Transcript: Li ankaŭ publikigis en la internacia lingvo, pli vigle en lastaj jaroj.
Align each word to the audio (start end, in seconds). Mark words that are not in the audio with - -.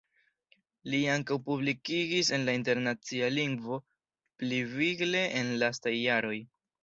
Li 0.91 1.01
ankaŭ 1.15 1.35
publikigis 1.49 2.31
en 2.37 2.47
la 2.47 2.55
internacia 2.61 3.29
lingvo, 3.35 3.79
pli 4.41 4.61
vigle 4.73 5.23
en 5.43 5.55
lastaj 5.65 5.93
jaroj. 5.99 6.39